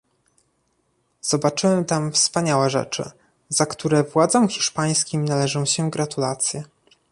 Zobaczyłem 1.21 1.85
tam 1.85 2.11
wspaniałe 2.11 2.69
rzeczy, 2.69 3.11
za 3.49 3.65
które 3.65 4.03
władzom 4.03 4.47
hiszpańskim 4.47 5.25
należą 5.25 5.65
się 5.65 5.89
gratulacje 5.91 6.63